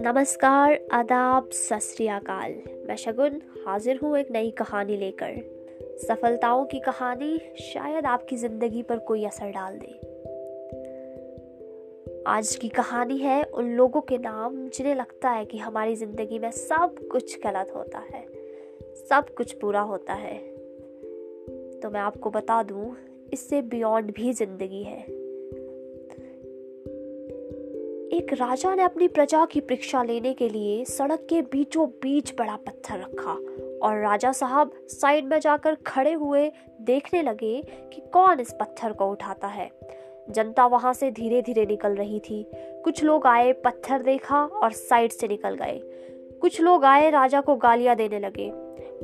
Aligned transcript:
नमस्कार, 0.00 0.80
आदाब 0.92 1.48
सत 1.52 1.96
मैं 2.88 2.96
शगुन 2.96 3.40
हाजिर 3.66 3.96
हूँ 4.02 4.18
एक 4.18 4.30
नई 4.30 4.50
कहानी 4.50 4.96
लेकर। 4.96 5.34
सफलताओं 6.08 6.64
की 6.64 6.80
कहानी 6.80 7.38
शायद 7.60 8.06
आपकी 8.06 8.36
ज़िंदगी 8.36 8.82
पर 8.82 8.98
कोई 8.98 9.24
असर 9.24 9.50
डाल 9.50 9.78
दे। 9.78 9.94
आज 12.26 12.56
की 12.56 12.68
कहानी 12.68 13.18
है 13.18 13.42
उन 13.42 13.70
लोगों 13.70 14.00
के 14.00 14.18
नाम 14.18 14.68
जिन्हें 14.68 14.94
लगता 14.94 15.30
है 15.30 15.44
कि 15.44 15.58
हमारी 15.58 15.96
ज़िंदगी 15.96 16.38
में 16.38 16.50
सब 16.50 17.08
कुछ 17.12 17.38
गलत 17.46 17.72
होता 17.76 17.98
है, 17.98 18.26
सब 19.08 19.24
कुछ 19.36 19.60
बुरा 19.60 19.80
होता 19.80 20.12
है। 20.12 20.38
तो 21.80 21.90
मैं 21.90 22.00
आपको 22.00 22.30
बता 22.30 22.62
दूँ 22.62 22.96
इससे 23.32 23.62
बियॉन्ड 23.62 24.10
भी 24.10 24.32
ज़िंदगी 24.32 24.82
है। 24.82 25.00
एक 28.12 28.32
राजा 28.32 28.74
ने 28.74 28.82
अपनी 28.82 29.08
प्रजा 29.08 29.44
की 29.44 29.60
परीक्षा 29.60 30.02
लेने 30.02 30.32
के 30.34 30.48
लिए 30.48 30.84
सड़क 30.84 31.26
के 31.30 31.42
बीचों 31.42 31.86
बीच 32.02 32.32
बड़ा 32.38 32.56
पत्थर 32.56 32.98
रखा 32.98 33.32
और 33.86 34.00
राजा 34.00 34.32
साहब 34.32 34.72
साइड 34.88 35.24
में 35.24 35.38
जाकर 35.40 35.74
खड़े 35.74 36.12
हुए 36.12 36.52
देखने 36.80 37.22
लगे 37.22 37.62
कि 37.92 38.02
कौन 38.12 38.40
इस 38.40 38.52
पत्थर 38.60 38.92
को 38.92 39.10
उठाता 39.10 39.46
है। 39.46 39.70
जनता 40.30 40.66
वहाँ 40.66 40.92
से 40.92 41.10
धीरे 41.10 41.42
धीरे 41.42 41.66
निकल 41.66 41.94
रही 41.94 42.20
थी। 42.20 42.44
कुछ 42.54 43.02
लोग 43.04 43.26
आए, 43.26 43.52
पत्थर 43.52 44.02
देखा 44.02 44.44
और 44.44 44.72
साइड 44.72 45.12
से 45.12 45.28
निकल 45.28 45.54
गए। 45.54 45.80
कुछ 46.40 46.60
लोग 46.60 46.84
आए, 46.84 47.10
राजा 47.10 47.40
को 47.40 47.56
गालियाँ 47.56 47.96
देने 47.96 48.18
लगे। 48.18 48.50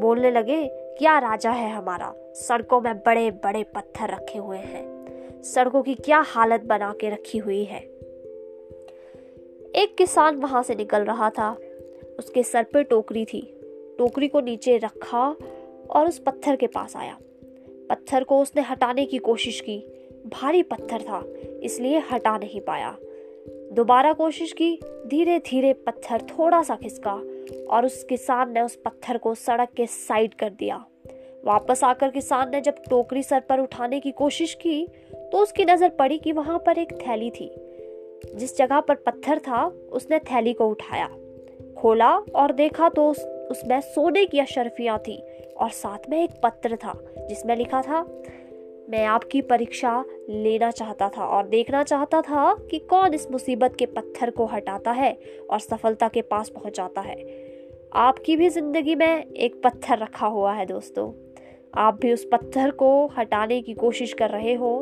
बोलने 0.00 0.30
लगे 0.30 0.64
क्या 0.98 1.18
राजा 1.18 1.50
है 1.50 1.70
हमारा? 1.70 2.14
सड़कों 2.18 2.80
में 2.80 2.98
बड़े 2.98 3.30
बड़े 3.30 3.62
पत्थर 3.62 4.08
रखे 4.08 4.38
हुए 4.38 4.58
हैं। 4.58 4.86
सड़कों 5.42 5.82
की 5.82 5.94
क्या 5.94 6.18
हालत 6.18 6.60
बना 6.60 6.94
के 7.00 7.10
रखी 7.10 7.38
हुई 7.38 7.64
है? 7.64 7.80
एक 9.74 9.94
किसान 9.98 10.36
वहाँ 10.36 10.62
से 10.62 10.74
निकल 10.74 11.04
रहा 11.04 11.30
था। 11.30 11.56
उसके 12.18 12.42
सर 12.42 12.62
पर 12.62 12.82
टोकरी 12.82 13.24
थी। 13.24 13.60
टोकरी 13.98 14.28
को 14.28 14.40
नीचे 14.40 14.76
रखा 14.76 15.36
और 15.90 16.08
उस 16.08 16.18
पत्थर 16.18 16.56
के 16.56 16.66
पास 16.66 16.96
आया। 16.96 17.18
पत्थर 17.90 18.24
को 18.24 18.40
उसने 18.40 18.62
हटाने 18.62 19.06
की 19.06 19.18
कोशिश 19.18 19.60
की। 19.60 19.78
भारी 20.26 20.62
पत्थर 20.62 21.02
था, 21.02 21.24
इसलिए 21.62 22.02
हटा 22.12 22.38
नहीं 22.38 22.60
पाया। 22.60 22.96
दोबारा 23.76 24.12
कोशिश 24.12 24.52
की 24.52 24.78
धीरे 25.06 25.38
धीरे 25.38 25.72
पत्थर 25.72 26.20
थोड़ा 26.20 26.62
सा 26.62 26.76
खिसका 26.76 27.12
और 27.70 27.86
उस 27.86 28.04
किसान 28.04 28.52
ने 28.52 28.60
उस 28.60 28.76
पत्थर 28.76 29.18
को 29.18 29.34
सड़क 29.34 29.68
के 29.76 29.86
साइड 29.86 30.34
कर 30.34 30.50
दिया। 30.50 30.76
वापस 31.44 31.84
आकर 31.84 32.10
किसान 32.10 32.50
ने 32.50 32.60
जब 32.60 32.74
टोकरी 32.90 33.22
सर 33.22 33.40
पर 33.40 33.60
उठाने 33.60 34.00
की 34.00 34.10
कोशिश 34.10 34.54
की 34.54 34.86
तो 35.12 35.38
उसकी 35.38 35.64
नज़र 35.64 35.88
पड़ी 35.88 36.18
कि 36.18 36.32
वहाँ 36.32 36.58
पर 36.58 36.78
एक 36.78 36.92
थैली 36.92 37.30
थी। 37.30 37.50
जिस 38.34 38.56
जगह 38.58 38.80
पर 38.80 38.94
पत्थर 38.94 39.38
था 39.38 39.66
उसने 39.92 40.18
थैली 40.18 40.52
को 40.52 40.68
उठाया 40.68 41.08
खोला 41.78 42.16
और 42.16 42.52
देखा 42.52 42.88
तो 42.88 43.08
उस, 43.10 43.24
उसमें 43.24 43.80
सोने 43.80 44.26
की 44.26 44.38
अशरफियाँ 44.38 44.98
थी 44.98 45.22
और 45.56 45.70
साथ 45.70 46.10
में 46.10 46.22
एक 46.24 46.40
पत्र 46.42 46.76
था 46.76 46.98
जिसमें 47.28 47.56
लिखा 47.56 47.82
था 47.82 48.02
मैं 48.90 49.04
आपकी 49.04 49.40
परीक्षा 49.42 50.04
लेना 50.30 50.70
चाहता 50.70 51.08
था 51.08 51.24
और 51.26 51.46
देखना 51.48 51.82
चाहता 51.82 52.20
था 52.20 52.54
कि 52.70 52.78
कौन 52.90 53.14
इस 53.14 53.30
मुसीबत 53.30 53.76
के 53.78 53.86
पत्थर 53.86 54.30
को 54.30 54.46
हटाता 54.46 54.92
है 54.92 55.12
और 55.50 55.60
सफलता 55.60 56.08
के 56.08 56.22
पास 56.22 56.48
पहुंचाता 56.48 57.00
है। 57.00 57.16
आपकी 57.96 58.36
भी 58.36 58.48
ज़िंदगी 58.48 58.94
में 58.94 59.24
एक 59.24 59.60
पत्थर 59.64 59.98
रखा 59.98 60.26
हुआ 60.26 60.52
है 60.52 60.66
दोस्तों। 60.66 61.10
आप 61.74 61.98
भी 62.00 62.12
उस 62.12 62.26
पत्थर 62.32 62.70
को 62.70 62.90
हटाने 63.18 63.60
की 63.62 63.74
कोशिश 63.74 64.12
कर 64.12 64.30
रहे 64.30 64.54
हो 64.54 64.78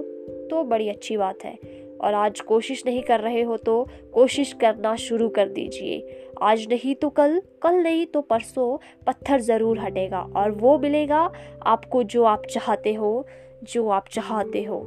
तो 0.51 0.63
बड़ी 0.65 0.89
अच्छी 0.89 1.17
बात 1.17 1.45
है। 1.45 1.59
और 1.97 2.15
आज 2.15 2.41
कोशिश 2.41 2.83
नहीं 2.87 3.03
कर 3.03 3.21
रहे 3.21 3.43
हो 3.43 3.57
तो 3.57 3.87
कोशिश 4.15 4.53
करना 4.53 4.95
शुरू 4.97 5.29
कर 5.29 5.49
दीजिए। 5.49 6.29
आज 6.43 6.67
नहीं 6.71 6.95
तो 6.95 7.09
कल 7.11 7.41
कल 7.63 7.75
नहीं 7.75 8.07
तो 8.07 8.21
परसों 8.21 8.77
पत्थर 9.07 9.41
ज़रूर 9.41 9.79
हटेगा 9.79 10.21
और 10.37 10.51
वो 10.53 10.79
मिलेगा 10.79 11.31
आपको 11.65 12.03
जो 12.05 12.25
आप 12.25 12.47
चाहते 12.47 12.95
हो, 12.95 13.27
जो 13.65 13.89
आप 13.89 14.09
चाहते 14.09 14.63
हो। 14.63 14.81